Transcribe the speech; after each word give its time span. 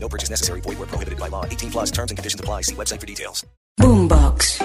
No 0.00 0.08
purchase 0.08 0.30
necessary. 0.30 0.60
Void 0.62 0.78
where 0.78 0.88
prohibited 0.88 1.18
by 1.18 1.28
law. 1.28 1.44
18 1.44 1.70
plus 1.70 1.90
terms 1.90 2.10
and 2.10 2.16
conditions 2.16 2.40
apply. 2.40 2.62
See 2.62 2.74
website 2.74 3.00
for 3.00 3.06
details. 3.06 3.46
Boombox. 3.78 4.60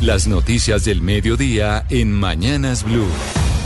Las 0.00 0.26
noticias 0.26 0.84
del 0.84 1.02
mediodía 1.02 1.84
en 1.90 2.12
Mañanas 2.12 2.84
Blue. 2.84 3.08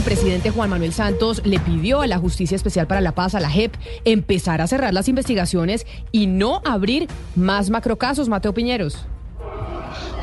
presidente 0.05 0.51
Juan 0.51 0.69
Manuel 0.69 0.93
Santos 0.93 1.41
le 1.45 1.59
pidió 1.59 2.01
a 2.01 2.07
la 2.07 2.19
Justicia 2.19 2.55
Especial 2.55 2.85
para 2.87 3.01
la 3.01 3.13
Paz, 3.13 3.33
a 3.33 3.39
la 3.39 3.49
JEP, 3.49 3.73
empezar 4.05 4.61
a 4.61 4.67
cerrar 4.67 4.93
las 4.93 5.09
investigaciones 5.09 5.87
y 6.11 6.27
no 6.27 6.61
abrir 6.63 7.07
más 7.35 7.71
macrocasos, 7.71 8.29
Mateo 8.29 8.53
Piñeros. 8.53 9.07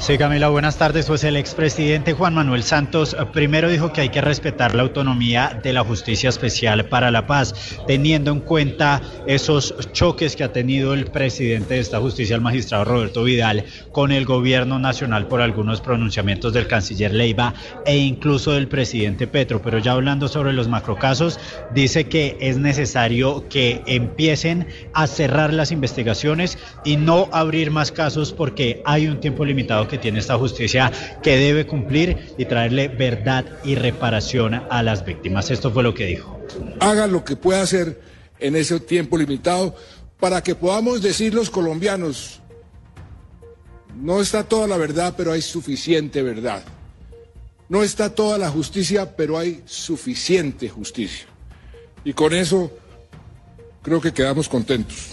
Sí, 0.02 0.18
Camila, 0.18 0.48
buenas 0.48 0.78
tardes. 0.78 1.06
Pues 1.06 1.22
el 1.22 1.36
expresidente 1.36 2.12
Juan 2.12 2.34
Manuel 2.34 2.64
Santos 2.64 3.14
eh, 3.14 3.24
primero 3.32 3.68
dijo 3.68 3.92
que 3.92 4.00
hay 4.00 4.08
que 4.08 4.20
respetar 4.20 4.74
la 4.74 4.82
autonomía 4.82 5.60
de 5.62 5.72
la 5.72 5.84
Justicia 5.84 6.28
Especial 6.28 6.86
para 6.86 7.12
la 7.12 7.28
Paz, 7.28 7.78
teniendo 7.86 8.32
en 8.32 8.40
cuenta 8.40 9.00
esos 9.28 9.72
choques 9.92 10.34
que 10.34 10.42
ha 10.42 10.52
tenido 10.52 10.92
el 10.92 11.04
presidente 11.04 11.74
de 11.74 11.80
esta 11.80 12.00
justicia, 12.00 12.34
el 12.34 12.42
magistrado 12.42 12.84
Roberto 12.84 13.22
Vidal, 13.22 13.64
con 13.92 14.10
el 14.10 14.24
gobierno 14.24 14.80
nacional 14.80 15.28
por 15.28 15.40
algunos 15.40 15.80
pronunciamientos 15.80 16.52
del 16.52 16.66
canciller 16.66 17.14
Leiva 17.14 17.54
e 17.86 17.96
incluso 17.96 18.54
del 18.54 18.66
presidente 18.66 19.28
Petro. 19.28 19.62
Pero 19.62 19.78
ya 19.78 19.92
hablando 19.92 20.26
sobre 20.26 20.52
los 20.52 20.66
macrocasos, 20.66 21.38
dice 21.72 22.08
que 22.08 22.38
es 22.40 22.58
necesario 22.58 23.48
que 23.48 23.82
empiecen 23.86 24.66
a 24.94 25.06
cerrar 25.06 25.52
las 25.52 25.70
investigaciones 25.70 26.58
y 26.84 26.96
no 26.96 27.28
abrir 27.30 27.70
más 27.70 27.92
casos 27.92 28.32
porque 28.32 28.82
hay 28.84 29.06
un 29.06 29.20
tiempo 29.20 29.44
limitado 29.44 29.91
que 29.92 29.98
tiene 29.98 30.20
esta 30.20 30.38
justicia 30.38 30.90
que 31.22 31.36
debe 31.36 31.66
cumplir 31.66 32.32
y 32.38 32.46
traerle 32.46 32.88
verdad 32.88 33.44
y 33.62 33.74
reparación 33.74 34.54
a 34.54 34.82
las 34.82 35.04
víctimas. 35.04 35.50
Esto 35.50 35.70
fue 35.70 35.82
lo 35.82 35.92
que 35.92 36.06
dijo. 36.06 36.40
Haga 36.80 37.06
lo 37.06 37.22
que 37.22 37.36
pueda 37.36 37.60
hacer 37.60 38.00
en 38.40 38.56
ese 38.56 38.80
tiempo 38.80 39.18
limitado 39.18 39.76
para 40.18 40.42
que 40.42 40.54
podamos 40.54 41.02
decir 41.02 41.34
los 41.34 41.50
colombianos, 41.50 42.40
no 44.00 44.22
está 44.22 44.44
toda 44.44 44.66
la 44.66 44.78
verdad, 44.78 45.12
pero 45.14 45.30
hay 45.32 45.42
suficiente 45.42 46.22
verdad. 46.22 46.62
No 47.68 47.82
está 47.82 48.14
toda 48.14 48.38
la 48.38 48.48
justicia, 48.48 49.14
pero 49.14 49.36
hay 49.36 49.62
suficiente 49.66 50.70
justicia. 50.70 51.26
Y 52.02 52.14
con 52.14 52.32
eso 52.32 52.70
creo 53.82 54.00
que 54.00 54.12
quedamos 54.12 54.48
contentos. 54.48 55.10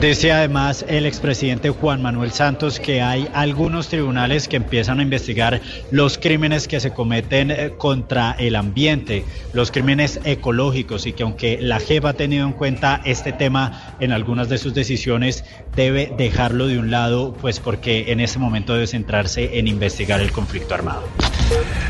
Dice 0.00 0.32
además 0.32 0.84
el 0.88 1.06
expresidente 1.06 1.70
Juan 1.70 2.02
Manuel 2.02 2.32
Santos 2.32 2.80
que 2.80 3.00
hay 3.00 3.28
algunos 3.32 3.88
tribunales 3.88 4.48
que 4.48 4.56
empiezan 4.56 4.98
a 4.98 5.02
investigar 5.02 5.60
los 5.90 6.18
crímenes 6.18 6.68
que 6.68 6.80
se 6.80 6.92
cometen 6.92 7.50
eh, 7.50 7.72
contra 7.78 8.32
el 8.32 8.56
ambiente, 8.56 9.24
los 9.52 9.70
crímenes 9.70 10.20
ecológicos 10.24 11.06
y 11.06 11.12
que 11.12 11.22
aunque 11.22 11.58
la 11.60 11.80
JEP 11.80 12.04
ha 12.04 12.12
tenido 12.14 12.46
en 12.46 12.52
cuenta 12.52 13.00
este 13.04 13.32
tema 13.32 13.96
en 14.00 14.12
algunas 14.12 14.48
de 14.48 14.58
sus 14.58 14.74
decisiones, 14.74 15.44
debe 15.74 16.12
dejarlo 16.18 16.66
de 16.66 16.78
un 16.78 16.90
lado, 16.90 17.32
pues 17.40 17.60
porque 17.60 18.12
en 18.12 18.20
este 18.20 18.38
momento 18.38 18.74
debe 18.74 18.86
centrarse 18.86 19.58
en 19.58 19.68
investigar 19.68 20.20
el 20.20 20.32
conflicto 20.32 20.74
armado. 20.74 21.04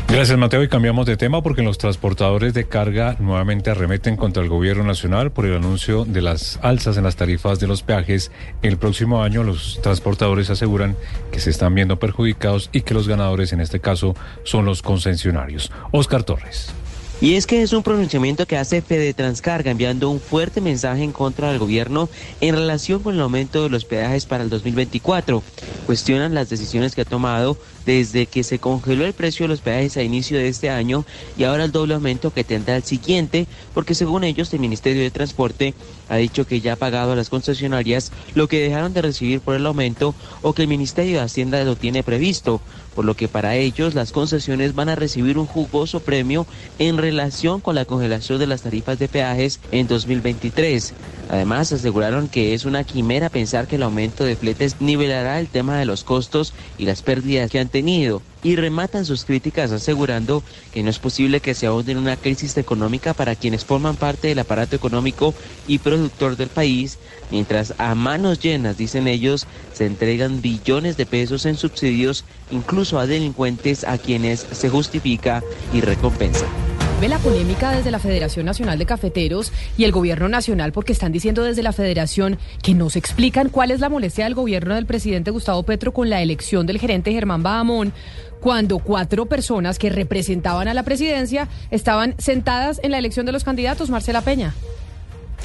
Gracias 0.07 0.37
Mateo 0.37 0.63
y 0.63 0.69
cambiamos 0.69 1.05
de 1.05 1.17
tema 1.17 1.41
porque 1.41 1.61
los 1.61 1.77
transportadores 1.77 2.53
de 2.53 2.65
carga 2.65 3.17
nuevamente 3.19 3.69
arremeten 3.69 4.15
contra 4.15 4.41
el 4.43 4.49
gobierno 4.49 4.83
nacional 4.83 5.31
por 5.31 5.45
el 5.45 5.55
anuncio 5.55 6.05
de 6.05 6.21
las 6.21 6.57
alzas 6.61 6.95
en 6.97 7.03
las 7.03 7.15
tarifas 7.15 7.59
de 7.59 7.67
los 7.67 7.83
peajes. 7.83 8.31
El 8.61 8.77
próximo 8.77 9.23
año 9.23 9.43
los 9.43 9.81
transportadores 9.81 10.49
aseguran 10.49 10.95
que 11.31 11.39
se 11.39 11.49
están 11.49 11.75
viendo 11.75 11.99
perjudicados 11.99 12.69
y 12.71 12.81
que 12.81 12.93
los 12.93 13.07
ganadores 13.07 13.51
en 13.51 13.61
este 13.61 13.81
caso 13.81 14.15
son 14.43 14.63
los 14.63 14.81
concesionarios. 14.81 15.71
Oscar 15.91 16.23
Torres. 16.23 16.73
Y 17.21 17.35
es 17.35 17.47
que 17.47 17.61
es 17.61 17.71
un 17.71 17.81
pronunciamiento 17.81 18.45
que 18.45 18.57
hace 18.57 18.81
Fede 18.81 19.13
Transcarga 19.13 19.71
enviando 19.71 20.09
un 20.09 20.19
fuerte 20.19 20.59
mensaje 20.59 21.01
en 21.01 21.13
contra 21.13 21.49
del 21.49 21.59
gobierno 21.59 22.09
en 22.41 22.55
relación 22.55 23.01
con 23.01 23.15
el 23.15 23.21
aumento 23.21 23.63
de 23.63 23.69
los 23.69 23.85
peajes 23.85 24.25
para 24.25 24.43
el 24.43 24.49
2024. 24.49 25.41
Cuestionan 25.85 26.33
las 26.33 26.49
decisiones 26.49 26.93
que 26.93 27.01
ha 27.01 27.05
tomado 27.05 27.57
desde 27.85 28.25
que 28.27 28.43
se 28.43 28.59
congeló 28.59 29.05
el 29.05 29.13
precio 29.13 29.45
de 29.45 29.47
los 29.47 29.61
peajes 29.61 29.95
a 29.95 30.03
inicio 30.03 30.37
de 30.37 30.49
este 30.49 30.69
año 30.69 31.05
y 31.37 31.45
ahora 31.45 31.63
el 31.63 31.71
doble 31.71 31.93
aumento 31.93 32.31
que 32.31 32.43
tendrá 32.43 32.75
el 32.75 32.83
siguiente, 32.83 33.47
porque 33.73 33.95
según 33.95 34.23
ellos 34.25 34.53
el 34.53 34.59
Ministerio 34.59 35.01
de 35.01 35.11
Transporte 35.11 35.73
ha 36.09 36.17
dicho 36.17 36.45
que 36.45 36.59
ya 36.59 36.73
ha 36.73 36.77
pagado 36.77 37.13
a 37.13 37.15
las 37.15 37.29
concesionarias 37.29 38.11
lo 38.33 38.47
que 38.47 38.59
dejaron 38.59 38.93
de 38.93 39.01
recibir 39.01 39.41
por 39.41 39.55
el 39.55 39.65
aumento 39.65 40.15
o 40.41 40.53
que 40.53 40.63
el 40.63 40.67
Ministerio 40.67 41.17
de 41.17 41.23
Hacienda 41.23 41.63
lo 41.63 41.77
tiene 41.77 42.03
previsto, 42.03 42.61
por 42.95 43.05
lo 43.05 43.15
que 43.15 43.29
para 43.29 43.55
ellos 43.57 43.93
las 43.93 44.11
concesiones 44.11 44.73
van 44.73 44.89
a 44.89 44.95
recibir 44.95 45.37
un 45.37 45.45
jugoso 45.45 46.01
premio 46.01 46.47
en 46.79 46.97
relación 46.97 47.61
con 47.61 47.75
la 47.75 47.85
congelación 47.85 48.39
de 48.39 48.47
las 48.47 48.63
tarifas 48.63 48.97
de 48.97 49.09
peajes 49.09 49.61
en 49.71 49.87
2023. 49.87 50.95
Además, 51.27 51.71
aseguraron 51.71 52.29
que 52.29 52.53
es 52.53 52.65
una 52.65 52.83
quimera 52.85 53.29
pensar 53.29 53.67
que 53.67 53.75
el 53.75 53.83
aumento 53.83 54.23
de 54.23 54.37
fletes 54.37 54.77
nivelará 54.79 55.39
el 55.39 55.51
tema 55.51 55.77
de 55.77 55.85
los 55.85 56.03
costos 56.03 56.55
y 56.77 56.85
las 56.85 57.03
pérdidas 57.03 57.51
que 57.51 57.59
han 57.59 57.69
tenido 57.69 58.25
y 58.45 58.55
rematan 58.55 59.05
sus 59.05 59.25
críticas 59.25 59.71
asegurando 59.71 60.43
que 60.71 60.83
no 60.83 60.91
es 60.91 60.99
posible 60.99 61.39
que 61.39 61.55
se 61.55 61.65
ahonde 61.65 61.93
en 61.93 61.97
una 61.97 62.15
crisis 62.15 62.55
económica 62.57 63.15
para 63.15 63.35
quienes 63.35 63.65
forman 63.65 63.95
parte 63.95 64.27
del 64.27 64.37
aparato 64.37 64.75
económico 64.75 65.33
y 65.67 65.79
productor 65.79 66.37
del 66.37 66.49
país, 66.49 66.99
mientras 67.31 67.73
a 67.79 67.95
manos 67.95 68.39
llenas, 68.39 68.77
dicen 68.77 69.07
ellos, 69.07 69.47
se 69.73 69.87
entregan 69.87 70.43
billones 70.43 70.95
de 70.95 71.07
pesos 71.07 71.47
en 71.47 71.55
subsidios 71.55 72.23
incluso 72.51 72.99
a 72.99 73.07
delincuentes 73.07 73.83
a 73.83 73.97
quienes 73.97 74.45
se 74.51 74.69
justifica 74.69 75.43
y 75.73 75.81
recompensa 75.81 76.45
la 77.09 77.19
polémica 77.19 77.71
desde 77.71 77.91
la 77.91 77.99
Federación 77.99 78.45
Nacional 78.45 78.79
de 78.79 78.85
Cafeteros 78.85 79.51
y 79.77 79.83
el 79.83 79.91
Gobierno 79.91 80.27
Nacional 80.27 80.71
porque 80.71 80.93
están 80.93 81.11
diciendo 81.11 81.43
desde 81.43 81.61
la 81.61 81.73
Federación 81.73 82.39
que 82.63 82.73
no 82.73 82.89
se 82.89 82.99
explican 82.99 83.49
cuál 83.49 83.71
es 83.71 83.79
la 83.79 83.89
molestia 83.89 84.23
del 84.23 84.33
gobierno 84.33 84.75
del 84.75 84.85
presidente 84.85 85.29
Gustavo 85.31 85.63
Petro 85.63 85.93
con 85.93 86.09
la 86.09 86.21
elección 86.21 86.65
del 86.65 86.79
gerente 86.79 87.11
Germán 87.11 87.43
Bahamón 87.43 87.93
cuando 88.39 88.79
cuatro 88.79 89.25
personas 89.25 89.77
que 89.77 89.89
representaban 89.89 90.67
a 90.67 90.73
la 90.73 90.83
presidencia 90.83 91.47
estaban 91.69 92.15
sentadas 92.17 92.79
en 92.81 92.91
la 92.91 92.97
elección 92.97 93.25
de 93.25 93.31
los 93.31 93.43
candidatos, 93.43 93.89
Marcela 93.89 94.21
Peña. 94.21 94.53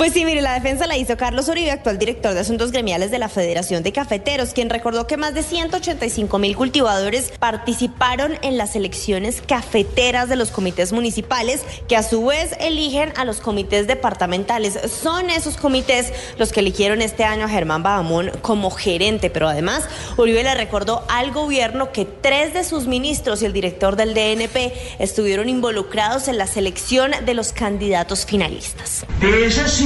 Pues 0.00 0.14
sí, 0.14 0.24
mire, 0.24 0.40
la 0.40 0.54
defensa 0.54 0.86
la 0.86 0.96
hizo 0.96 1.18
Carlos 1.18 1.46
Uribe, 1.48 1.70
actual 1.70 1.98
director 1.98 2.32
de 2.32 2.40
Asuntos 2.40 2.72
Gremiales 2.72 3.10
de 3.10 3.18
la 3.18 3.28
Federación 3.28 3.82
de 3.82 3.92
Cafeteros, 3.92 4.54
quien 4.54 4.70
recordó 4.70 5.06
que 5.06 5.18
más 5.18 5.34
de 5.34 5.42
185 5.42 6.38
mil 6.38 6.56
cultivadores 6.56 7.34
participaron 7.38 8.38
en 8.40 8.56
las 8.56 8.76
elecciones 8.76 9.42
cafeteras 9.46 10.30
de 10.30 10.36
los 10.36 10.52
comités 10.52 10.94
municipales, 10.94 11.60
que 11.86 11.98
a 11.98 12.02
su 12.02 12.24
vez 12.24 12.56
eligen 12.60 13.12
a 13.18 13.26
los 13.26 13.42
comités 13.42 13.86
departamentales. 13.86 14.78
Son 14.90 15.28
esos 15.28 15.58
comités 15.58 16.14
los 16.38 16.50
que 16.50 16.60
eligieron 16.60 17.02
este 17.02 17.24
año 17.24 17.44
a 17.44 17.50
Germán 17.50 17.82
Bahamón 17.82 18.30
como 18.40 18.70
gerente, 18.70 19.28
pero 19.28 19.48
además 19.48 19.86
Uribe 20.16 20.42
le 20.42 20.54
recordó 20.54 21.04
al 21.10 21.30
gobierno 21.30 21.92
que 21.92 22.06
tres 22.06 22.54
de 22.54 22.64
sus 22.64 22.86
ministros 22.86 23.42
y 23.42 23.44
el 23.44 23.52
director 23.52 23.96
del 23.96 24.14
DNP 24.14 24.72
estuvieron 24.98 25.50
involucrados 25.50 26.26
en 26.28 26.38
la 26.38 26.46
selección 26.46 27.10
de 27.26 27.34
los 27.34 27.52
candidatos 27.52 28.24
finalistas. 28.24 29.04
De 29.20 29.44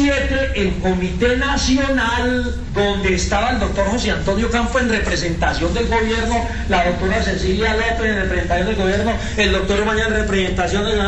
esos 0.09 0.57
el 0.57 0.73
Comité 0.81 1.37
Nacional, 1.37 2.55
donde 2.75 3.15
estaba 3.15 3.51
el 3.51 3.61
doctor 3.61 3.87
José 3.87 4.11
Antonio 4.11 4.51
Campo 4.51 4.79
en 4.79 4.89
representación 4.89 5.73
del 5.75 5.87
gobierno, 5.87 6.47
la 6.69 6.85
doctora 6.85 7.23
Cecilia 7.23 7.75
López 7.75 8.07
en 8.07 8.17
representación 8.17 8.67
del 8.67 8.77
gobierno, 8.77 9.13
el 9.37 9.53
doctor 9.53 9.85
Mañana 9.85 10.09
en 10.09 10.23
representación 10.23 10.85
del 10.85 11.01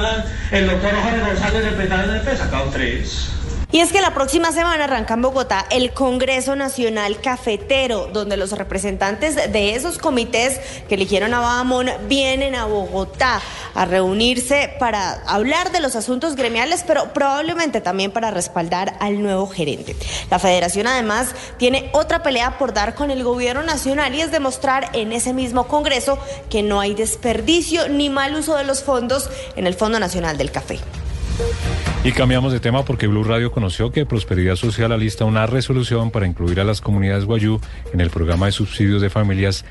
el 0.50 0.67
doctor 0.67 0.91
Jorge 0.94 1.21
González 1.21 1.62
en 1.62 1.71
representación 1.71 2.15
del 2.15 2.21
PP, 2.23 2.37
sacado 2.37 2.71
tres. 2.73 3.36
Y 3.76 3.81
es 3.81 3.93
que 3.93 4.00
la 4.00 4.14
próxima 4.14 4.52
semana 4.52 4.84
arranca 4.84 5.12
en 5.12 5.20
Bogotá 5.20 5.67
el 5.69 5.93
Congreso 5.93 6.56
Nacional 6.56 7.20
Cafetero, 7.20 8.06
donde 8.11 8.38
los 8.38 8.52
representantes 8.52 9.34
de 9.52 9.75
esos 9.75 9.99
comités 9.99 10.61
que 10.88 10.94
eligieron 10.94 11.34
a 11.34 11.40
Bahamón 11.40 11.90
vienen 12.08 12.55
a 12.55 12.64
Bogotá 12.64 13.43
a 13.75 13.84
reunirse 13.84 14.73
para 14.78 15.20
hablar 15.26 15.73
de 15.73 15.81
los 15.81 15.94
asuntos 15.94 16.37
gremiales, 16.37 16.84
pero 16.87 17.12
probablemente 17.12 17.82
también 17.82 18.12
para 18.12 18.31
respaldar 18.31 18.96
al 18.99 19.20
nuevo 19.20 19.46
gerente. 19.46 19.94
La 20.31 20.38
federación 20.38 20.87
además 20.87 21.34
tiene 21.58 21.90
otra 21.93 22.23
pelea 22.23 22.56
por 22.56 22.73
dar 22.73 22.94
con 22.94 23.11
el 23.11 23.25
gobierno 23.25 23.62
nacional 23.62 24.14
y 24.14 24.23
es 24.23 24.31
demostrar 24.31 24.88
en 24.94 25.12
ese 25.12 25.34
mismo 25.34 25.69
Congreso 25.69 26.19
que 26.49 26.62
no 26.62 26.81
hay 26.81 26.94
desperdicio 26.94 27.90
ni 27.90 28.08
mal 28.08 28.37
uso 28.37 28.56
de 28.56 28.64
los 28.64 28.82
fondos 28.82 29.28
en 29.55 29.67
el 29.67 29.75
Fondo 29.75 30.00
Nacional 30.00 30.38
del 30.38 30.50
Café. 30.50 30.78
Y 32.05 32.13
cambiamos 32.13 32.53
de 32.53 32.61
tema 32.61 32.85
porque 32.85 33.07
Blue 33.07 33.25
Radio 33.25 33.51
conoció 33.51 33.91
que 33.91 34.07
Prosperidad 34.07 34.57
Social 34.57 34.93
alista 34.93 35.25
una 35.25 35.47
resolución 35.47 36.11
para 36.11 36.27
incluir 36.27 36.61
a 36.61 36.65
las 36.65 36.81
comunidades 36.81 37.25
guayú 37.25 37.61
en 37.93 38.01
el 38.01 38.11
programa 38.11 38.47
de 38.47 38.53
subsidios 38.53 39.03
de 39.03 39.11
familias 39.11 39.65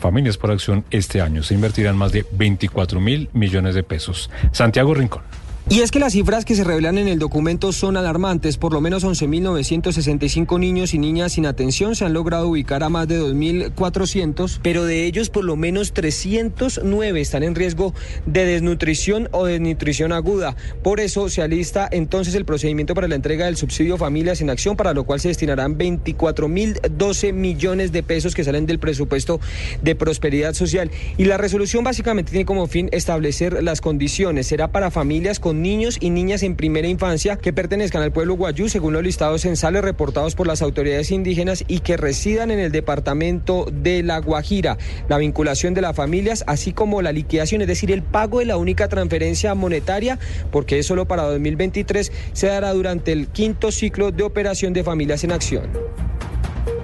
Familias 0.00 0.38
por 0.38 0.50
Acción 0.50 0.84
este 0.90 1.20
año. 1.20 1.42
Se 1.42 1.54
invertirán 1.54 1.96
más 1.96 2.10
de 2.12 2.24
24 2.32 3.00
mil 3.00 3.28
millones 3.32 3.74
de 3.74 3.82
pesos. 3.82 4.30
Santiago 4.50 4.94
Rincón. 4.94 5.22
Y 5.72 5.82
es 5.82 5.92
que 5.92 6.00
las 6.00 6.14
cifras 6.14 6.44
que 6.44 6.56
se 6.56 6.64
revelan 6.64 6.98
en 6.98 7.06
el 7.06 7.20
documento 7.20 7.70
son 7.70 7.96
alarmantes. 7.96 8.56
Por 8.56 8.72
lo 8.72 8.80
menos 8.80 9.04
11.965 9.04 10.58
niños 10.58 10.94
y 10.94 10.98
niñas 10.98 11.34
sin 11.34 11.46
atención 11.46 11.94
se 11.94 12.04
han 12.04 12.12
logrado 12.12 12.48
ubicar 12.48 12.82
a 12.82 12.88
más 12.88 13.06
de 13.06 13.20
2.400, 13.22 14.58
pero 14.64 14.84
de 14.84 15.04
ellos 15.04 15.30
por 15.30 15.44
lo 15.44 15.54
menos 15.54 15.92
309 15.92 17.20
están 17.20 17.44
en 17.44 17.54
riesgo 17.54 17.94
de 18.26 18.46
desnutrición 18.46 19.28
o 19.30 19.46
desnutrición 19.46 20.10
aguda. 20.10 20.56
Por 20.82 20.98
eso 20.98 21.28
se 21.28 21.40
alista 21.40 21.88
entonces 21.92 22.34
el 22.34 22.44
procedimiento 22.44 22.94
para 22.94 23.06
la 23.06 23.14
entrega 23.14 23.46
del 23.46 23.56
subsidio 23.56 23.96
Familias 23.96 24.40
en 24.40 24.50
Acción, 24.50 24.76
para 24.76 24.92
lo 24.92 25.04
cual 25.04 25.20
se 25.20 25.28
destinarán 25.28 25.78
24.012 25.78 27.32
millones 27.32 27.92
de 27.92 28.02
pesos 28.02 28.34
que 28.34 28.42
salen 28.42 28.66
del 28.66 28.80
presupuesto 28.80 29.38
de 29.82 29.94
prosperidad 29.94 30.54
social. 30.54 30.90
Y 31.16 31.26
la 31.26 31.36
resolución 31.36 31.84
básicamente 31.84 32.32
tiene 32.32 32.44
como 32.44 32.66
fin 32.66 32.88
establecer 32.90 33.62
las 33.62 33.80
condiciones. 33.80 34.48
Será 34.48 34.72
para 34.72 34.90
familias 34.90 35.38
con 35.38 35.59
niños 35.62 35.98
y 36.00 36.10
niñas 36.10 36.42
en 36.42 36.56
primera 36.56 36.88
infancia 36.88 37.36
que 37.36 37.52
pertenezcan 37.52 38.02
al 38.02 38.12
pueblo 38.12 38.34
guayú, 38.34 38.68
según 38.68 38.92
los 38.92 39.02
listados 39.02 39.42
censales 39.42 39.82
reportados 39.82 40.34
por 40.34 40.46
las 40.46 40.62
autoridades 40.62 41.10
indígenas 41.10 41.64
y 41.68 41.80
que 41.80 41.96
residan 41.96 42.50
en 42.50 42.58
el 42.58 42.72
departamento 42.72 43.66
de 43.72 44.02
La 44.02 44.18
Guajira. 44.18 44.78
La 45.08 45.18
vinculación 45.18 45.74
de 45.74 45.82
las 45.82 45.94
familias, 45.94 46.44
así 46.46 46.72
como 46.72 47.02
la 47.02 47.12
liquidación, 47.12 47.62
es 47.62 47.68
decir, 47.68 47.90
el 47.90 48.02
pago 48.02 48.40
de 48.40 48.46
la 48.46 48.56
única 48.56 48.88
transferencia 48.88 49.54
monetaria, 49.54 50.18
porque 50.50 50.78
es 50.78 50.86
solo 50.86 51.06
para 51.06 51.24
2023, 51.24 52.12
se 52.32 52.46
dará 52.46 52.72
durante 52.72 53.12
el 53.12 53.28
quinto 53.28 53.72
ciclo 53.72 54.10
de 54.10 54.22
operación 54.22 54.72
de 54.72 54.84
familias 54.84 55.24
en 55.24 55.32
acción. 55.32 55.70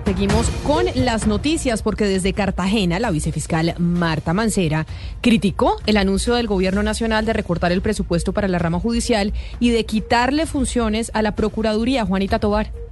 Seguimos 0.07 0.49
con 0.65 0.87
las 0.95 1.27
noticias 1.27 1.83
porque 1.83 2.05
desde 2.05 2.33
Cartagena 2.33 3.01
la 3.01 3.11
vicefiscal 3.11 3.75
Marta 3.79 4.33
Mancera 4.33 4.87
criticó 5.21 5.79
el 5.85 5.97
anuncio 5.97 6.37
del 6.37 6.47
gobierno 6.47 6.85
nacional 6.85 7.27
de 7.27 7.33
recortar 7.33 7.73
el 7.73 7.83
presupuesto 7.83 8.33
para 8.33 8.47
la 8.47 8.61
rama 8.61 8.79
judicial 8.79 9.33
y 9.59 9.71
de 9.71 9.85
quitarle 9.85 10.47
funciones 10.47 11.11
a 11.13 11.23
la 11.23 11.35
Procuraduría. 11.35 12.07
Juanita 12.07 12.39
Tobar. 12.39 12.86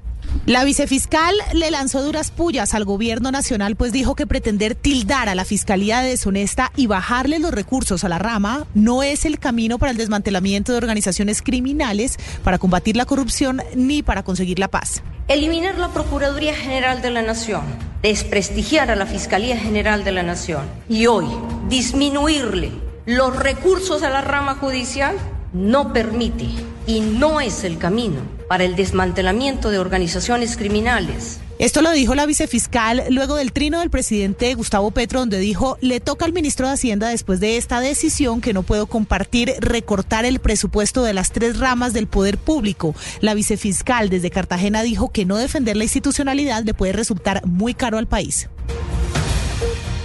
La 0.46 0.64
vicefiscal 0.64 1.34
le 1.54 1.70
lanzó 1.70 2.02
duras 2.02 2.30
pullas 2.30 2.74
al 2.74 2.84
gobierno 2.84 3.30
nacional, 3.30 3.76
pues 3.76 3.92
dijo 3.92 4.14
que 4.14 4.26
pretender 4.26 4.74
tildar 4.74 5.28
a 5.28 5.34
la 5.34 5.46
fiscalía 5.46 6.00
de 6.00 6.10
deshonesta 6.10 6.70
y 6.76 6.86
bajarle 6.86 7.38
los 7.38 7.50
recursos 7.50 8.04
a 8.04 8.08
la 8.08 8.18
rama 8.18 8.66
no 8.74 9.02
es 9.02 9.24
el 9.24 9.38
camino 9.38 9.78
para 9.78 9.92
el 9.92 9.96
desmantelamiento 9.96 10.72
de 10.72 10.78
organizaciones 10.78 11.40
criminales, 11.40 12.18
para 12.42 12.58
combatir 12.58 12.96
la 12.96 13.06
corrupción 13.06 13.62
ni 13.74 14.02
para 14.02 14.22
conseguir 14.22 14.58
la 14.58 14.68
paz. 14.68 15.02
Eliminar 15.28 15.78
la 15.78 15.88
Procuraduría 15.88 16.54
General 16.54 17.00
de 17.00 17.10
la 17.10 17.22
Nación, 17.22 17.62
desprestigiar 18.02 18.90
a 18.90 18.96
la 18.96 19.06
Fiscalía 19.06 19.56
General 19.56 20.04
de 20.04 20.12
la 20.12 20.22
Nación 20.22 20.66
y 20.88 21.06
hoy 21.06 21.26
disminuirle 21.70 22.70
los 23.06 23.34
recursos 23.34 24.02
a 24.02 24.10
la 24.10 24.20
rama 24.20 24.56
judicial 24.56 25.16
no 25.54 25.92
permite 25.92 26.48
y 26.86 27.00
no 27.00 27.40
es 27.40 27.64
el 27.64 27.78
camino 27.78 28.20
para 28.48 28.64
el 28.64 28.76
desmantelamiento 28.76 29.70
de 29.70 29.78
organizaciones 29.78 30.56
criminales. 30.58 31.40
Esto 31.60 31.82
lo 31.82 31.92
dijo 31.92 32.16
la 32.16 32.26
vicefiscal 32.26 33.04
luego 33.10 33.36
del 33.36 33.52
trino 33.52 33.78
del 33.78 33.88
presidente 33.88 34.52
Gustavo 34.54 34.90
Petro, 34.90 35.20
donde 35.20 35.38
dijo, 35.38 35.78
le 35.80 36.00
toca 36.00 36.24
al 36.24 36.32
ministro 36.32 36.66
de 36.66 36.74
Hacienda 36.74 37.08
después 37.08 37.38
de 37.38 37.56
esta 37.56 37.78
decisión 37.78 38.40
que 38.40 38.52
no 38.52 38.64
puedo 38.64 38.86
compartir 38.86 39.54
recortar 39.60 40.24
el 40.24 40.40
presupuesto 40.40 41.04
de 41.04 41.14
las 41.14 41.30
tres 41.30 41.60
ramas 41.60 41.92
del 41.92 42.08
poder 42.08 42.38
público. 42.38 42.96
La 43.20 43.34
vicefiscal 43.34 44.10
desde 44.10 44.30
Cartagena 44.30 44.82
dijo 44.82 45.12
que 45.12 45.24
no 45.24 45.36
defender 45.36 45.76
la 45.76 45.84
institucionalidad 45.84 46.64
le 46.64 46.74
puede 46.74 46.92
resultar 46.92 47.46
muy 47.46 47.72
caro 47.72 47.98
al 47.98 48.08
país. 48.08 48.48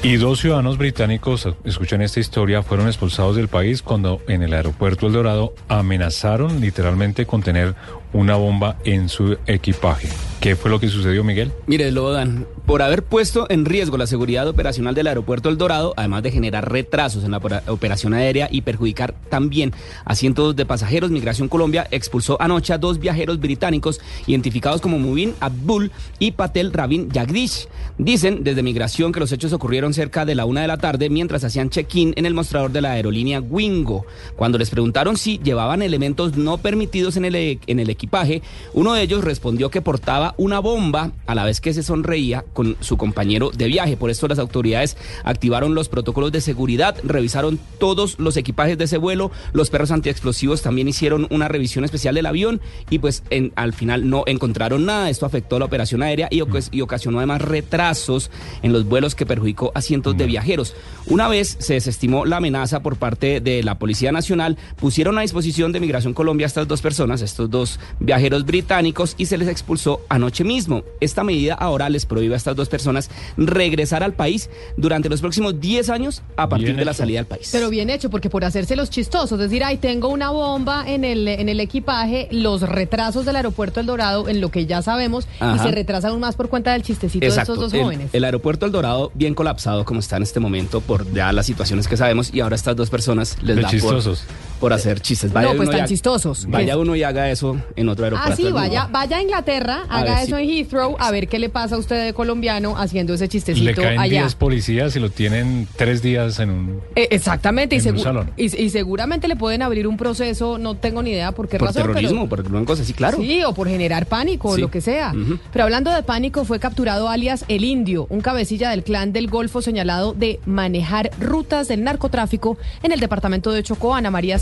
Y 0.01 0.15
dos 0.15 0.39
ciudadanos 0.39 0.77
británicos, 0.77 1.45
escuchan 1.65 2.01
esta 2.01 2.21
historia, 2.21 2.63
fueron 2.63 2.87
expulsados 2.87 3.35
del 3.35 3.49
país 3.49 3.81
cuando 3.81 4.21
en 4.29 4.43
el 4.43 4.53
aeropuerto 4.53 5.07
El 5.07 5.13
Dorado 5.13 5.53
amenazaron 5.67 6.61
literalmente 6.61 7.25
con 7.25 7.43
tener 7.43 7.75
una 8.13 8.35
bomba 8.35 8.77
en 8.85 9.09
su 9.09 9.37
equipaje. 9.45 10.09
¿Qué 10.39 10.55
fue 10.55 10.71
lo 10.71 10.79
que 10.79 10.87
sucedió, 10.87 11.23
Miguel? 11.25 11.51
Mire, 11.67 11.91
Lodan, 11.91 12.47
por 12.65 12.81
haber 12.81 13.03
puesto 13.03 13.45
en 13.49 13.65
riesgo 13.65 13.97
la 13.97 14.07
seguridad 14.07 14.47
operacional 14.47 14.95
del 14.95 15.07
aeropuerto 15.07 15.49
El 15.49 15.57
Dorado, 15.57 15.93
además 15.97 16.23
de 16.23 16.31
generar 16.31 16.71
retrasos 16.71 17.25
en 17.25 17.31
la 17.31 17.41
operación 17.67 18.13
aérea 18.13 18.47
y 18.49 18.61
perjudicar 18.61 19.13
también 19.29 19.73
a 20.05 20.15
cientos 20.15 20.55
de 20.55 20.65
pasajeros, 20.65 21.11
Migración 21.11 21.49
Colombia 21.49 21.87
expulsó 21.91 22.41
anoche 22.41 22.71
a 22.71 22.77
dos 22.77 22.99
viajeros 22.99 23.41
británicos 23.41 23.99
identificados 24.27 24.79
como 24.79 24.97
Mubin 24.97 25.33
Abdul 25.41 25.91
y 26.19 26.31
Patel 26.31 26.71
Rabin 26.71 27.09
Jagdish. 27.09 27.67
Dicen 27.97 28.43
desde 28.45 28.63
Migración 28.63 29.11
que 29.11 29.19
los 29.19 29.33
hechos 29.33 29.51
ocurrieron 29.51 29.93
cerca 29.93 30.23
de 30.23 30.35
la 30.35 30.45
una 30.45 30.61
de 30.61 30.67
la 30.67 30.77
tarde 30.77 31.09
mientras 31.09 31.43
hacían 31.43 31.69
check-in 31.69 32.13
en 32.15 32.25
el 32.25 32.33
mostrador 32.33 32.71
de 32.71 32.79
la 32.79 32.93
aerolínea 32.93 33.41
Wingo. 33.41 34.05
Cuando 34.37 34.57
les 34.57 34.69
preguntaron 34.69 35.17
si 35.17 35.37
llevaban 35.39 35.81
elementos 35.81 36.37
no 36.37 36.57
permitidos 36.59 37.17
en 37.17 37.25
el, 37.25 37.35
en 37.35 37.79
el 37.79 37.89
equipaje, 37.99 38.41
uno 38.73 38.93
de 38.93 39.01
ellos 39.01 39.23
respondió 39.23 39.69
que 39.69 39.81
portaba 39.81 40.33
una 40.37 40.59
bomba 40.59 41.11
a 41.27 41.35
la 41.35 41.43
vez 41.43 41.59
que 41.59 41.73
se 41.73 41.83
sonreía 41.83 42.45
con 42.53 42.77
su 42.79 42.97
compañero 42.97 43.51
de 43.51 43.67
viaje. 43.67 43.97
Por 43.97 44.09
esto 44.09 44.27
las 44.27 44.39
autoridades 44.39 44.95
activaron 45.23 45.75
los 45.75 45.89
protocolos 45.89 46.31
de 46.31 46.41
seguridad, 46.41 46.95
revisaron 47.03 47.59
todos 47.77 48.17
los 48.19 48.37
equipajes 48.37 48.77
de 48.77 48.85
ese 48.85 48.97
vuelo, 48.97 49.31
los 49.51 49.69
perros 49.69 49.91
antiexplosivos 49.91 50.61
también 50.61 50.87
hicieron 50.87 51.27
una 51.29 51.47
revisión 51.47 51.83
especial 51.83 52.15
del 52.15 52.25
avión 52.25 52.61
y 52.89 52.99
pues 52.99 53.23
en, 53.29 53.51
al 53.55 53.73
final 53.73 54.09
no 54.09 54.23
encontraron 54.25 54.85
nada. 54.85 55.09
Esto 55.09 55.25
afectó 55.25 55.59
la 55.59 55.65
operación 55.65 56.01
aérea 56.01 56.29
y, 56.31 56.41
y 56.71 56.81
ocasionó 56.81 57.17
además 57.17 57.41
retrasos 57.41 58.31
en 58.63 58.71
los 58.71 58.85
vuelos 58.85 59.15
que 59.15 59.25
perjudicó 59.25 59.71
a 59.75 59.81
cientos 59.81 60.17
de 60.17 60.25
viajeros. 60.25 60.73
Una 61.07 61.27
vez 61.27 61.57
se 61.59 61.73
desestimó 61.73 62.25
la 62.25 62.37
amenaza 62.37 62.81
por 62.81 62.95
parte 62.95 63.41
de 63.41 63.63
la 63.63 63.77
Policía 63.77 64.11
Nacional, 64.11 64.57
pusieron 64.77 65.17
a 65.17 65.21
disposición 65.21 65.71
de 65.71 65.79
Migración 65.79 66.13
Colombia 66.13 66.45
a 66.45 66.47
estas 66.47 66.67
dos 66.67 66.81
personas, 66.81 67.21
estos 67.21 67.49
dos 67.49 67.79
viajeros 67.99 68.45
británicos 68.45 69.15
y 69.17 69.25
se 69.25 69.37
les 69.37 69.47
expulsó 69.47 70.01
anoche 70.09 70.43
mismo. 70.43 70.83
Esta 70.99 71.23
medida 71.23 71.53
ahora 71.53 71.89
les 71.89 72.05
prohíbe 72.05 72.33
a 72.33 72.37
estas 72.37 72.55
dos 72.55 72.69
personas 72.69 73.09
regresar 73.37 74.03
al 74.03 74.13
país 74.13 74.49
durante 74.77 75.09
los 75.09 75.21
próximos 75.21 75.59
10 75.59 75.89
años 75.89 76.21
a 76.35 76.47
partir 76.49 76.75
de 76.75 76.85
la 76.85 76.93
salida 76.93 77.19
del 77.19 77.27
país. 77.27 77.49
Pero 77.51 77.69
bien 77.69 77.89
hecho, 77.89 78.09
porque 78.09 78.29
por 78.29 78.45
hacerse 78.45 78.75
los 78.75 78.89
chistosos, 78.89 79.33
es 79.33 79.49
decir, 79.49 79.63
ay, 79.63 79.77
tengo 79.77 80.09
una 80.09 80.29
bomba 80.31 80.83
en 80.87 81.03
el, 81.03 81.27
en 81.27 81.49
el 81.49 81.59
equipaje, 81.59 82.27
los 82.31 82.61
retrasos 82.61 83.25
del 83.25 83.35
aeropuerto 83.35 83.79
El 83.79 83.85
Dorado, 83.85 84.29
en 84.29 84.41
lo 84.41 84.49
que 84.49 84.65
ya 84.65 84.81
sabemos, 84.81 85.27
y 85.55 85.59
se 85.59 85.71
retrasa 85.71 86.09
aún 86.09 86.19
más 86.19 86.35
por 86.35 86.49
cuenta 86.49 86.73
del 86.73 86.83
chistecito 86.83 87.25
de 87.25 87.41
estos 87.41 87.57
dos 87.57 87.73
jóvenes. 87.73 88.09
El 88.13 88.23
aeropuerto 88.23 88.65
El 88.65 88.71
Dorado 88.71 89.11
bien 89.13 89.35
colapsado 89.35 89.85
como 89.85 89.99
está 89.99 90.17
en 90.17 90.23
este 90.23 90.39
momento 90.39 90.81
por 90.81 91.11
ya 91.13 91.31
las 91.31 91.45
situaciones 91.45 91.87
que 91.87 91.97
sabemos 91.97 92.33
y 92.33 92.39
ahora 92.41 92.55
estas 92.55 92.75
dos 92.75 92.89
personas 92.89 93.37
les 93.41 93.61
da 93.61 93.69
chistosos. 93.69 94.19
Por, 94.19 94.48
hacer 94.73 95.01
chistes. 95.01 95.31
Vaya 95.33 95.49
no, 95.49 95.57
pues 95.57 95.69
tan 95.69 95.85
chistosos. 95.85 96.45
Vaya 96.49 96.77
uno 96.77 96.95
y 96.95 97.03
haga 97.03 97.29
eso 97.29 97.57
en 97.75 97.89
otro 97.89 98.05
aeropuerto. 98.05 98.33
Ah, 98.33 98.35
sí, 98.35 98.51
vaya, 98.51 98.87
vaya 98.91 99.17
a 99.17 99.21
Inglaterra, 99.21 99.83
haga 99.89 100.21
eso 100.23 100.37
en 100.37 100.49
Heathrow, 100.49 100.95
a 100.99 101.11
ver 101.11 101.27
qué 101.27 101.39
le 101.39 101.49
pasa 101.49 101.75
a 101.75 101.77
usted 101.77 102.05
de 102.05 102.13
colombiano 102.13 102.77
haciendo 102.77 103.13
ese 103.13 103.27
chistecito 103.27 103.65
le 103.65 103.73
caen 103.73 103.99
allá. 103.99 104.21
10 104.21 104.35
policías 104.35 104.95
y 104.95 104.99
lo 104.99 105.09
tienen 105.09 105.67
tres 105.75 106.01
días 106.01 106.39
en 106.39 106.49
un 106.49 106.81
eh, 106.95 107.07
Exactamente, 107.11 107.75
en 107.75 107.85
y, 107.85 107.89
un 107.89 107.99
salón. 107.99 108.31
Y, 108.37 108.43
y, 108.63 108.69
seguramente 108.69 109.27
le 109.27 109.35
pueden 109.35 109.61
abrir 109.61 109.87
un 109.87 109.97
proceso, 109.97 110.57
no 110.57 110.75
tengo 110.75 111.01
ni 111.01 111.11
idea 111.11 111.31
por 111.31 111.47
qué 111.47 111.57
por 111.57 111.69
razón. 111.69 111.83
terrorismo, 111.83 112.29
pero, 112.29 112.43
por 112.43 112.65
cosas 112.65 112.85
así, 112.85 112.93
claro. 112.93 113.17
Sí, 113.17 113.43
o 113.43 113.53
por 113.53 113.67
generar 113.67 114.05
pánico, 114.05 114.55
Sí. 114.55 114.61
o 114.61 114.65
lo 114.65 114.71
que 114.71 114.81
sea. 114.81 115.13
Pero 115.51 115.63
hablando 115.63 115.91
de 115.91 116.03
pánico, 116.03 116.45
fue 116.45 116.59
capturado 116.59 117.09
alias 117.09 117.45
El 117.47 117.63
Indio, 117.63 118.07
un 118.09 118.21
cabecilla 118.21 118.69
del 118.71 118.83
clan 118.83 119.13
del 119.13 119.27
Golfo 119.27 119.61
señalado 119.61 120.13
de 120.13 120.39
manejar 120.45 121.11
rutas 121.19 121.67
del 121.67 121.83
narcotráfico 121.83 122.57
en 122.83 122.91
el 122.91 122.99
departamento 122.99 123.51
de 123.51 123.63
Chocó, 123.63 123.95
Ana 123.95 124.11
María 124.11 124.39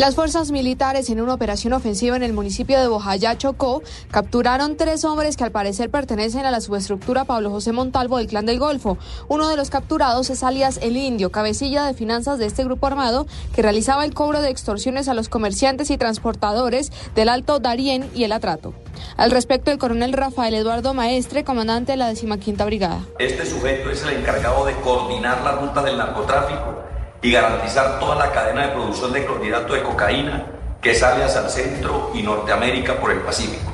Las 0.00 0.14
fuerzas 0.16 0.50
militares 0.50 1.08
en 1.10 1.20
una 1.20 1.34
operación 1.34 1.72
ofensiva 1.72 2.16
en 2.16 2.22
el 2.22 2.32
municipio 2.32 2.80
de 2.80 2.88
Bojayá, 2.88 3.38
Chocó, 3.38 3.82
capturaron 4.10 4.76
tres 4.76 5.04
hombres 5.04 5.36
que 5.36 5.44
al 5.44 5.52
parecer 5.52 5.88
pertenecen 5.88 6.46
a 6.46 6.50
la 6.50 6.60
subestructura 6.60 7.26
Pablo 7.26 7.50
José 7.50 7.70
Montalvo 7.70 8.16
del 8.16 8.26
Clan 8.26 8.46
del 8.46 8.58
Golfo. 8.58 8.98
Uno 9.28 9.48
de 9.48 9.56
los 9.56 9.70
capturados 9.70 10.30
es 10.30 10.42
alias 10.42 10.80
El 10.82 10.96
Indio, 10.96 11.30
cabecilla 11.30 11.84
de 11.84 11.94
finanzas 11.94 12.38
de 12.38 12.46
este 12.46 12.64
grupo 12.64 12.88
armado 12.88 13.26
que 13.54 13.62
realizaba 13.62 14.04
el 14.04 14.14
cobro 14.14 14.40
de 14.40 14.50
extorsiones 14.50 15.06
a 15.06 15.14
los 15.14 15.28
comerciantes 15.28 15.90
y 15.90 15.98
transportadores 15.98 16.90
del 17.14 17.28
Alto 17.28 17.60
Darién 17.60 18.10
y 18.14 18.24
el 18.24 18.32
Atrato. 18.32 18.74
Al 19.16 19.30
respecto, 19.30 19.70
el 19.70 19.78
coronel 19.78 20.12
Rafael 20.12 20.54
Eduardo 20.54 20.92
Maestre, 20.92 21.44
comandante 21.44 21.92
de 21.92 21.98
la 21.98 22.08
decimaquinta 22.08 22.64
brigada. 22.64 23.04
Este 23.20 23.46
sujeto 23.46 23.90
es 23.90 24.02
el 24.02 24.16
encargado 24.16 24.64
de 24.64 24.74
coordinar 24.80 25.42
la 25.42 25.52
ruta 25.52 25.82
del 25.82 25.98
narcotráfico 25.98 26.89
y 27.22 27.32
garantizar 27.32 27.98
toda 27.98 28.16
la 28.16 28.32
cadena 28.32 28.66
de 28.66 28.72
producción 28.72 29.12
de 29.12 29.24
clorhidrato 29.24 29.74
de 29.74 29.82
cocaína 29.82 30.46
que 30.80 30.94
sale 30.94 31.22
hacia 31.24 31.42
el 31.42 31.50
centro 31.50 32.10
y 32.14 32.22
Norteamérica 32.22 32.98
por 32.98 33.10
el 33.10 33.20
Pacífico. 33.20 33.70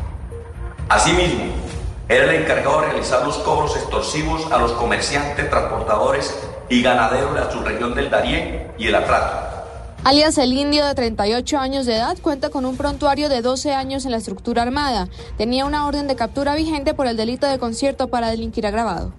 Asimismo, 0.88 1.44
era 2.08 2.24
el 2.24 2.42
encargado 2.42 2.80
de 2.80 2.88
realizar 2.88 3.24
los 3.24 3.36
cobros 3.38 3.76
extorsivos 3.76 4.50
a 4.52 4.58
los 4.58 4.72
comerciantes, 4.72 5.50
transportadores 5.50 6.36
y 6.68 6.82
ganaderos 6.82 7.34
de 7.34 7.40
la 7.40 7.50
subregión 7.50 7.94
del 7.94 8.10
Darién 8.10 8.72
y 8.78 8.88
el 8.88 8.94
Atrato. 8.94 9.46
Alias 10.04 10.38
el 10.38 10.52
indio 10.52 10.86
de 10.86 10.94
38 10.94 11.58
años 11.58 11.84
de 11.84 11.96
edad 11.96 12.16
cuenta 12.22 12.50
con 12.50 12.64
un 12.64 12.76
prontuario 12.76 13.28
de 13.28 13.42
12 13.42 13.74
años 13.74 14.04
en 14.04 14.12
la 14.12 14.18
estructura 14.18 14.62
armada. 14.62 15.08
Tenía 15.36 15.64
una 15.64 15.84
orden 15.84 16.06
de 16.06 16.14
captura 16.14 16.54
vigente 16.54 16.94
por 16.94 17.08
el 17.08 17.16
delito 17.16 17.48
de 17.48 17.58
concierto 17.58 18.06
para 18.06 18.30
delinquir 18.30 18.68
agravado. 18.68 19.12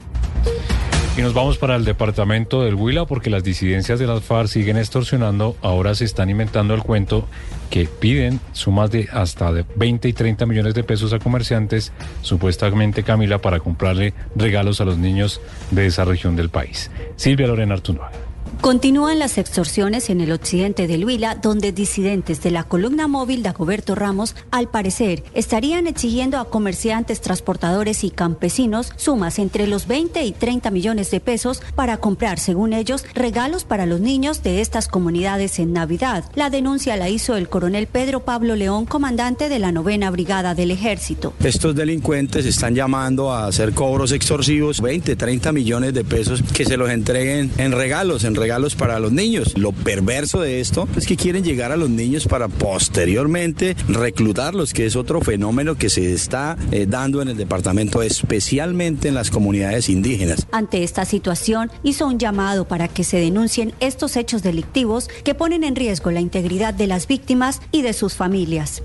Y 1.17 1.21
nos 1.23 1.33
vamos 1.33 1.57
para 1.57 1.75
el 1.75 1.83
departamento 1.83 2.61
del 2.61 2.75
Huila 2.75 3.07
porque 3.07 3.31
las 3.31 3.43
disidencias 3.43 3.97
de 3.97 4.05
las 4.05 4.23
FARC 4.23 4.49
siguen 4.49 4.77
extorsionando. 4.77 5.55
Ahora 5.63 5.95
se 5.95 6.05
están 6.05 6.29
inventando 6.29 6.75
el 6.75 6.83
cuento 6.83 7.27
que 7.71 7.85
piden 7.85 8.39
sumas 8.51 8.91
de 8.91 9.09
hasta 9.11 9.51
de 9.51 9.65
20 9.77 10.09
y 10.09 10.13
30 10.13 10.45
millones 10.45 10.75
de 10.75 10.83
pesos 10.83 11.13
a 11.13 11.19
comerciantes, 11.19 11.91
supuestamente 12.21 13.01
Camila, 13.01 13.39
para 13.39 13.59
comprarle 13.59 14.13
regalos 14.35 14.79
a 14.79 14.85
los 14.85 14.99
niños 14.99 15.41
de 15.71 15.87
esa 15.87 16.05
región 16.05 16.35
del 16.35 16.49
país. 16.49 16.91
Silvia 17.15 17.47
Lorena 17.47 17.73
Artunoa. 17.73 18.26
Continúan 18.61 19.19
las 19.19 19.37
extorsiones 19.37 20.09
en 20.09 20.19
el 20.19 20.31
occidente 20.31 20.87
del 20.87 21.05
Huila, 21.05 21.35
donde 21.35 21.71
disidentes 21.71 22.41
de 22.41 22.51
la 22.51 22.63
columna 22.63 23.07
móvil 23.07 23.43
de 23.43 23.49
Agoberto 23.49 23.93
Ramos, 23.93 24.35
al 24.51 24.67
parecer, 24.67 25.23
estarían 25.35 25.85
exigiendo 25.85 26.39
a 26.39 26.49
comerciantes, 26.49 27.21
transportadores 27.21 28.03
y 28.03 28.09
campesinos 28.09 28.91
sumas 28.97 29.39
entre 29.39 29.67
los 29.67 29.87
20 29.87 30.23
y 30.23 30.31
30 30.31 30.71
millones 30.71 31.11
de 31.11 31.19
pesos 31.19 31.61
para 31.75 31.97
comprar, 31.97 32.39
según 32.39 32.73
ellos, 32.73 33.05
regalos 33.13 33.63
para 33.63 33.85
los 33.85 34.01
niños 34.01 34.41
de 34.43 34.59
estas 34.59 34.87
comunidades 34.87 35.59
en 35.59 35.71
Navidad. 35.71 36.25
La 36.33 36.49
denuncia 36.49 36.97
la 36.97 37.09
hizo 37.09 37.37
el 37.37 37.49
coronel 37.49 37.87
Pedro 37.87 38.25
Pablo 38.25 38.55
León, 38.55 38.85
comandante 38.85 39.49
de 39.49 39.59
la 39.59 39.71
novena 39.71 40.09
brigada 40.09 40.55
del 40.55 40.71
ejército. 40.71 41.33
Estos 41.41 41.75
delincuentes 41.75 42.45
están 42.45 42.73
llamando 42.75 43.31
a 43.31 43.47
hacer 43.47 43.73
cobros 43.73 44.11
extorsivos, 44.11 44.81
20, 44.81 45.15
30 45.15 45.51
millones 45.51 45.93
de 45.93 46.03
pesos 46.03 46.41
que 46.53 46.65
se 46.65 46.75
los 46.75 46.89
entreguen 46.89 47.51
en 47.57 47.71
regalos, 47.71 48.23
en 48.23 48.33
regalos 48.33 48.46
regalos 48.47 48.75
para 48.75 48.97
los 49.01 49.11
niños. 49.11 49.57
Lo 49.57 49.73
perverso 49.73 50.39
de 50.39 50.61
esto 50.61 50.87
es 50.95 51.05
que 51.05 51.17
quieren 51.17 51.43
llegar 51.43 51.73
a 51.73 51.75
los 51.75 51.89
niños 51.89 52.27
para 52.27 52.47
posteriormente 52.47 53.75
reclutarlos, 53.89 54.71
que 54.71 54.85
es 54.85 54.95
otro 54.95 55.19
fenómeno 55.19 55.75
que 55.75 55.89
se 55.89 56.13
está 56.13 56.55
eh, 56.71 56.85
dando 56.87 57.21
en 57.21 57.27
el 57.27 57.35
departamento, 57.35 58.01
especialmente 58.01 59.09
en 59.09 59.15
las 59.15 59.31
comunidades 59.31 59.89
indígenas. 59.89 60.47
Ante 60.53 60.83
esta 60.83 61.03
situación, 61.03 61.69
hizo 61.83 62.07
un 62.07 62.19
llamado 62.19 62.69
para 62.69 62.87
que 62.87 63.03
se 63.03 63.17
denuncien 63.17 63.73
estos 63.81 64.15
hechos 64.15 64.43
delictivos 64.43 65.09
que 65.25 65.35
ponen 65.35 65.65
en 65.65 65.75
riesgo 65.75 66.09
la 66.11 66.21
integridad 66.21 66.73
de 66.73 66.87
las 66.87 67.05
víctimas 67.05 67.61
y 67.73 67.81
de 67.81 67.91
sus 67.91 68.13
familias. 68.13 68.81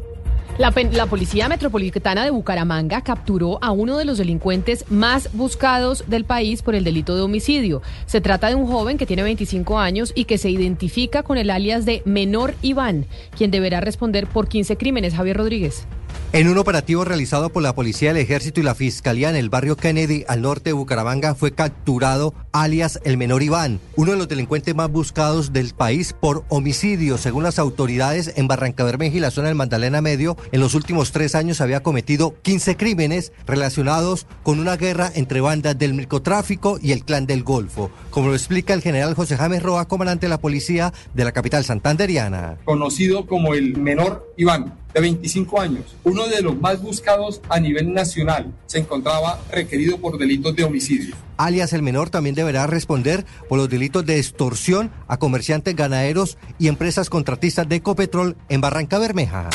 La, 0.59 0.71
Policía 1.07 1.49
Metropolitana 1.49 2.25
de 2.25 2.31
Bucaramanga 2.31 3.01
capturó 3.01 3.59
a 3.63 3.71
uno 3.73 3.97
de 3.97 4.05
los 4.05 4.19
delincuentes 4.19 4.85
más 4.91 5.31
buscados 5.33 6.05
del 6.09 6.25
país 6.25 6.63
por 6.63 6.75
el 6.75 6.85
delito 6.85 7.17
de 7.17 7.23
homicidio. 7.23 7.81
Se 8.05 8.21
trata 8.21 8.49
de 8.49 8.55
un 8.55 8.67
joven 8.67 8.99
que 8.99 9.07
tiene 9.07 9.23
25 9.23 9.79
años 9.79 10.13
y 10.15 10.27
que 10.27 10.37
se 10.37 10.51
identifica 10.51 11.23
con 11.23 11.39
el 11.39 11.51
alias 11.51 11.87
de 11.87 12.03
Menor 12.05 12.55
Iván, 12.61 13.07
quien 13.37 13.51
deberá 13.51 13.81
responder 13.81 14.27
por 14.27 14.47
15 14.47 14.77
crímenes. 14.77 15.15
Javier 15.15 15.39
Rodríguez. 15.39 15.87
En 16.35 16.49
un 16.49 16.57
operativo 16.57 17.05
realizado 17.05 17.51
por 17.51 17.63
la 17.63 17.75
Policía 17.75 18.09
del 18.09 18.23
Ejército 18.23 18.59
y 18.59 18.63
la 18.63 18.75
Fiscalía 18.75 19.29
en 19.29 19.37
el 19.37 19.51
barrio 19.51 19.77
Kennedy, 19.77 20.25
al 20.29 20.41
norte 20.41 20.71
de 20.71 20.73
Bucaramanga, 20.73 21.35
fue 21.35 21.53
capturado 21.53 22.33
alias 22.53 22.99
el 23.05 23.19
menor 23.19 23.43
Iván, 23.43 23.81
uno 23.97 24.13
de 24.13 24.17
los 24.17 24.29
delincuentes 24.29 24.75
más 24.75 24.91
buscados 24.91 25.53
del 25.53 25.75
país 25.75 26.15
por 26.19 26.47
homicidio. 26.49 27.19
Según 27.19 27.43
las 27.43 27.59
autoridades, 27.59 28.33
en 28.37 28.49
Barranca 28.49 28.83
Bermeja 28.83 29.19
y 29.19 29.21
la 29.21 29.31
zona 29.31 29.49
del 29.49 29.57
Magdalena 29.57 30.01
Medio, 30.01 30.39
en 30.53 30.61
los 30.61 30.75
últimos 30.75 31.13
tres 31.13 31.35
años 31.35 31.61
había 31.61 31.83
cometido 31.83 32.35
15 32.41 32.79
crímenes 32.79 33.35
relacionados 33.47 34.27
con 34.43 34.59
una 34.59 34.79
guerra 34.79 35.13
entre 35.15 35.43
bandas 35.43 35.79
del 35.79 35.93
microtráfico 35.93 36.79
y 36.81 36.93
el 36.93 37.05
clan 37.05 37.27
del 37.27 37.43
Golfo. 37.43 37.91
Como 38.09 38.29
lo 38.29 38.35
explica 38.35 38.73
el 38.73 38.81
general 38.81 39.13
José 39.13 39.37
James 39.37 39.63
Roa, 39.63 39.87
comandante 39.87 40.25
de 40.25 40.31
la 40.31 40.41
policía 40.41 40.95
de 41.13 41.25
la 41.25 41.33
capital 41.33 41.63
santanderiana. 41.67 42.57
Conocido 42.65 43.27
como 43.27 43.53
el 43.53 43.77
menor 43.77 44.33
Iván 44.39 44.81
de 44.95 45.01
25 45.01 45.61
años, 45.61 45.97
uno 46.05 46.27
de 46.29 46.43
los 46.43 46.59
más 46.59 46.83
buscados 46.83 47.41
a 47.49 47.61
nivel 47.61 47.93
nacional, 47.93 48.53
se 48.67 48.79
encontraba 48.79 49.41
requerido 49.51 49.99
por 49.99 50.19
delitos 50.19 50.55
de 50.55 50.65
homicidio. 50.65 51.15
Alias 51.37 51.73
el 51.73 51.83
menor 51.83 52.11
también 52.11 52.35
deberá 52.35 52.67
responder 52.67 53.25
por 53.49 53.59
los 53.59 53.69
delitos 53.69 54.07
de 54.07 54.19
extorsión 54.19 54.91
a 55.09 55.19
comerciantes 55.19 55.75
ganaderos 55.75 56.39
y 56.59 56.69
empresas 56.69 57.11
contratistas 57.11 57.69
de 57.69 57.77
Ecopetrol 57.77 58.37
en 58.49 58.61
Barranca 58.61 58.99
Bermeja. 58.99 59.51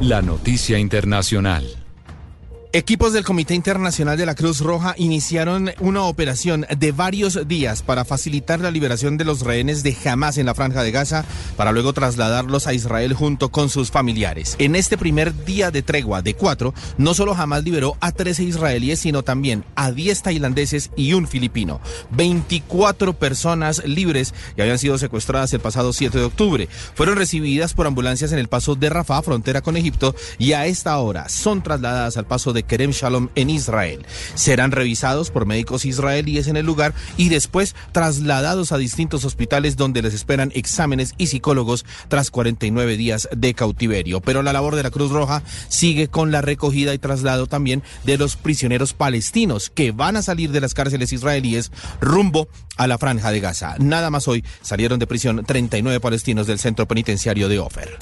La 0.00 0.22
noticia 0.22 0.78
internacional. 0.78 1.89
Equipos 2.72 3.12
del 3.12 3.24
Comité 3.24 3.56
Internacional 3.56 4.16
de 4.16 4.26
la 4.26 4.36
Cruz 4.36 4.60
Roja 4.60 4.94
iniciaron 4.96 5.72
una 5.80 6.04
operación 6.04 6.66
de 6.78 6.92
varios 6.92 7.48
días 7.48 7.82
para 7.82 8.04
facilitar 8.04 8.60
la 8.60 8.70
liberación 8.70 9.16
de 9.16 9.24
los 9.24 9.40
rehenes 9.40 9.82
de 9.82 9.96
Hamas 10.04 10.38
en 10.38 10.46
la 10.46 10.54
franja 10.54 10.84
de 10.84 10.92
Gaza 10.92 11.24
para 11.56 11.72
luego 11.72 11.92
trasladarlos 11.92 12.68
a 12.68 12.72
Israel 12.72 13.12
junto 13.14 13.48
con 13.48 13.70
sus 13.70 13.90
familiares. 13.90 14.54
En 14.60 14.76
este 14.76 14.96
primer 14.96 15.44
día 15.44 15.72
de 15.72 15.82
tregua 15.82 16.22
de 16.22 16.34
cuatro, 16.34 16.72
no 16.96 17.12
solo 17.12 17.34
Hamas 17.34 17.64
liberó 17.64 17.96
a 17.98 18.12
13 18.12 18.44
israelíes, 18.44 19.00
sino 19.00 19.24
también 19.24 19.64
a 19.74 19.90
10 19.90 20.22
tailandeses 20.22 20.92
y 20.94 21.14
un 21.14 21.26
filipino. 21.26 21.80
24 22.12 23.14
personas 23.14 23.84
libres 23.84 24.32
que 24.54 24.62
habían 24.62 24.78
sido 24.78 24.96
secuestradas 24.96 25.52
el 25.54 25.60
pasado 25.60 25.92
7 25.92 26.16
de 26.16 26.24
octubre. 26.24 26.68
Fueron 26.94 27.16
recibidas 27.16 27.74
por 27.74 27.88
ambulancias 27.88 28.30
en 28.30 28.38
el 28.38 28.46
paso 28.46 28.76
de 28.76 28.90
Rafah, 28.90 29.22
frontera 29.22 29.60
con 29.60 29.76
Egipto, 29.76 30.14
y 30.38 30.52
a 30.52 30.66
esta 30.66 30.96
hora 30.98 31.28
son 31.28 31.64
trasladadas 31.64 32.16
al 32.16 32.26
paso 32.26 32.52
de 32.52 32.59
Kerem 32.62 32.90
Shalom 32.90 33.28
en 33.34 33.50
Israel. 33.50 34.06
Serán 34.34 34.72
revisados 34.72 35.30
por 35.30 35.46
médicos 35.46 35.84
israelíes 35.84 36.48
en 36.48 36.56
el 36.56 36.66
lugar 36.66 36.94
y 37.16 37.28
después 37.28 37.74
trasladados 37.92 38.72
a 38.72 38.78
distintos 38.78 39.24
hospitales 39.24 39.76
donde 39.76 40.02
les 40.02 40.14
esperan 40.14 40.52
exámenes 40.54 41.14
y 41.18 41.28
psicólogos 41.28 41.84
tras 42.08 42.30
49 42.30 42.96
días 42.96 43.28
de 43.34 43.54
cautiverio. 43.54 44.20
Pero 44.20 44.42
la 44.42 44.52
labor 44.52 44.76
de 44.76 44.82
la 44.82 44.90
Cruz 44.90 45.10
Roja 45.10 45.42
sigue 45.68 46.08
con 46.08 46.30
la 46.30 46.42
recogida 46.42 46.94
y 46.94 46.98
traslado 46.98 47.46
también 47.46 47.82
de 48.04 48.18
los 48.18 48.36
prisioneros 48.36 48.92
palestinos 48.94 49.70
que 49.70 49.92
van 49.92 50.16
a 50.16 50.22
salir 50.22 50.50
de 50.50 50.60
las 50.60 50.74
cárceles 50.74 51.12
israelíes 51.12 51.72
rumbo 52.00 52.48
a 52.76 52.86
la 52.86 52.98
franja 52.98 53.30
de 53.30 53.40
Gaza. 53.40 53.76
Nada 53.78 54.10
más 54.10 54.28
hoy 54.28 54.44
salieron 54.62 54.98
de 54.98 55.06
prisión 55.06 55.44
39 55.44 56.00
palestinos 56.00 56.46
del 56.46 56.58
centro 56.58 56.86
penitenciario 56.86 57.48
de 57.48 57.58
Ofer. 57.58 57.98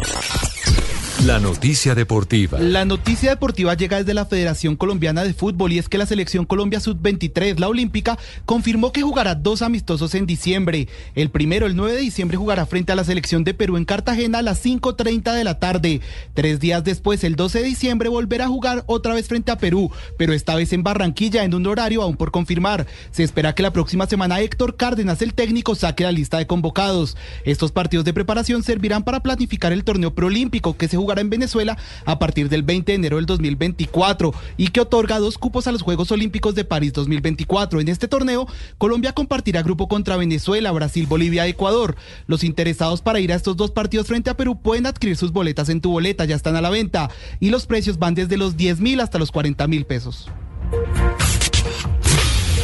La 1.26 1.40
noticia 1.40 1.96
deportiva. 1.96 2.60
La 2.60 2.84
noticia 2.84 3.30
deportiva 3.30 3.74
llega 3.74 3.98
desde 3.98 4.14
la 4.14 4.24
Federación 4.24 4.76
Colombiana 4.76 5.24
de 5.24 5.34
Fútbol 5.34 5.72
y 5.72 5.78
es 5.78 5.88
que 5.88 5.98
la 5.98 6.06
selección 6.06 6.46
Colombia 6.46 6.78
Sub-23, 6.78 7.58
la 7.58 7.66
olímpica, 7.68 8.16
confirmó 8.46 8.92
que 8.92 9.02
jugará 9.02 9.34
dos 9.34 9.62
amistosos 9.62 10.14
en 10.14 10.26
diciembre. 10.26 10.86
El 11.16 11.30
primero, 11.30 11.66
el 11.66 11.74
9 11.74 11.94
de 11.94 12.00
diciembre, 12.00 12.36
jugará 12.36 12.66
frente 12.66 12.92
a 12.92 12.94
la 12.94 13.02
selección 13.02 13.42
de 13.42 13.52
Perú 13.52 13.76
en 13.76 13.84
Cartagena 13.84 14.38
a 14.38 14.42
las 14.42 14.64
5.30 14.64 15.34
de 15.34 15.42
la 15.42 15.58
tarde. 15.58 16.00
Tres 16.34 16.60
días 16.60 16.84
después, 16.84 17.24
el 17.24 17.34
12 17.34 17.58
de 17.58 17.64
diciembre, 17.64 18.08
volverá 18.08 18.44
a 18.44 18.48
jugar 18.48 18.84
otra 18.86 19.12
vez 19.12 19.26
frente 19.26 19.50
a 19.50 19.58
Perú, 19.58 19.90
pero 20.18 20.32
esta 20.32 20.54
vez 20.54 20.72
en 20.72 20.84
Barranquilla 20.84 21.42
en 21.42 21.52
un 21.52 21.66
horario 21.66 22.02
aún 22.02 22.16
por 22.16 22.30
confirmar. 22.30 22.86
Se 23.10 23.24
espera 23.24 23.56
que 23.56 23.64
la 23.64 23.72
próxima 23.72 24.06
semana 24.06 24.40
Héctor 24.40 24.76
Cárdenas, 24.76 25.20
el 25.20 25.34
técnico, 25.34 25.74
saque 25.74 26.04
la 26.04 26.12
lista 26.12 26.38
de 26.38 26.46
convocados. 26.46 27.16
Estos 27.44 27.72
partidos 27.72 28.04
de 28.04 28.14
preparación 28.14 28.62
servirán 28.62 29.02
para 29.02 29.20
planificar 29.20 29.72
el 29.72 29.82
torneo 29.82 30.14
preolímpico 30.14 30.76
que 30.76 30.86
se 30.86 30.96
jugará 30.96 31.07
en 31.16 31.30
Venezuela 31.30 31.78
a 32.04 32.18
partir 32.18 32.50
del 32.50 32.62
20 32.62 32.92
de 32.92 32.96
enero 32.96 33.16
del 33.16 33.24
2024 33.24 34.34
y 34.58 34.68
que 34.68 34.82
otorga 34.82 35.18
dos 35.18 35.38
cupos 35.38 35.66
a 35.66 35.72
los 35.72 35.80
Juegos 35.80 36.10
Olímpicos 36.10 36.54
de 36.54 36.64
París 36.64 36.92
2024. 36.92 37.80
En 37.80 37.88
este 37.88 38.08
torneo, 38.08 38.46
Colombia 38.76 39.12
compartirá 39.12 39.62
grupo 39.62 39.88
contra 39.88 40.18
Venezuela, 40.18 40.70
Brasil, 40.72 41.06
Bolivia 41.06 41.46
y 41.46 41.50
Ecuador. 41.50 41.96
Los 42.26 42.44
interesados 42.44 43.00
para 43.00 43.20
ir 43.20 43.32
a 43.32 43.36
estos 43.36 43.56
dos 43.56 43.70
partidos 43.70 44.06
frente 44.06 44.28
a 44.28 44.36
Perú 44.36 44.60
pueden 44.60 44.86
adquirir 44.86 45.16
sus 45.16 45.32
boletas 45.32 45.70
en 45.70 45.80
tu 45.80 45.90
boleta, 45.90 46.26
ya 46.26 46.36
están 46.36 46.56
a 46.56 46.60
la 46.60 46.70
venta 46.70 47.08
y 47.40 47.48
los 47.50 47.66
precios 47.66 47.98
van 47.98 48.14
desde 48.14 48.36
los 48.36 48.56
10 48.56 48.80
mil 48.80 49.00
hasta 49.00 49.18
los 49.18 49.32
40 49.32 49.66
mil 49.66 49.86
pesos. 49.86 50.28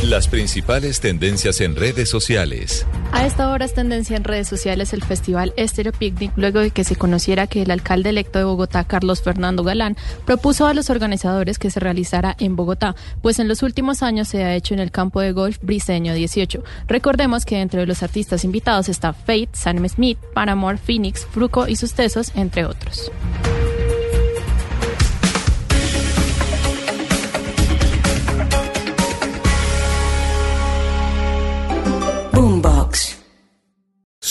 Las 0.08 0.28
principales 0.28 1.00
tendencias 1.00 1.62
en 1.62 1.76
redes 1.76 2.10
sociales. 2.10 2.86
A 3.12 3.24
esta 3.24 3.50
hora 3.50 3.64
es 3.64 3.72
tendencia 3.72 4.18
en 4.18 4.24
redes 4.24 4.46
sociales 4.46 4.92
el 4.92 5.02
festival 5.02 5.54
Estéreo 5.56 5.92
Picnic, 5.92 6.30
luego 6.36 6.60
de 6.60 6.72
que 6.72 6.84
se 6.84 6.94
conociera 6.94 7.46
que 7.46 7.62
el 7.62 7.70
alcalde 7.70 8.10
electo 8.10 8.38
de 8.38 8.44
Bogotá, 8.44 8.84
Carlos 8.84 9.22
Fernando 9.22 9.64
Galán, 9.64 9.96
propuso 10.26 10.66
a 10.66 10.74
los 10.74 10.90
organizadores 10.90 11.58
que 11.58 11.70
se 11.70 11.80
realizara 11.80 12.36
en 12.38 12.54
Bogotá, 12.54 12.94
pues 13.22 13.38
en 13.38 13.48
los 13.48 13.62
últimos 13.62 14.02
años 14.02 14.28
se 14.28 14.44
ha 14.44 14.54
hecho 14.54 14.74
en 14.74 14.80
el 14.80 14.90
campo 14.90 15.22
de 15.22 15.32
golf 15.32 15.56
Briseño 15.62 16.12
18. 16.12 16.62
Recordemos 16.86 17.46
que 17.46 17.62
entre 17.62 17.86
los 17.86 18.02
artistas 18.02 18.44
invitados 18.44 18.90
está 18.90 19.14
Faith, 19.14 19.54
Sam 19.54 19.88
Smith, 19.88 20.18
Paramore, 20.34 20.76
Phoenix, 20.76 21.24
Fruco 21.24 21.66
y 21.66 21.76
sus 21.76 21.94
tesos, 21.94 22.30
entre 22.34 22.66
otros. 22.66 23.10